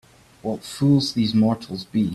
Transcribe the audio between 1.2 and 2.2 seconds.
mortals be